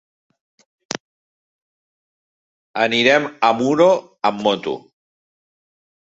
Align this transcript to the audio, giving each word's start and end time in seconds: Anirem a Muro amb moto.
Anirem 2.85 3.27
a 3.49 3.51
Muro 3.59 3.89
amb 4.31 4.41
moto. 4.47 4.73